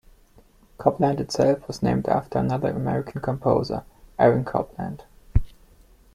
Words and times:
Copland 0.79 1.19
itself 1.21 1.67
was 1.67 1.83
named 1.83 2.07
after 2.09 2.39
another 2.39 2.69
American 2.71 3.21
composer, 3.21 3.83
Aaron 4.17 4.43
Copland. 4.43 5.03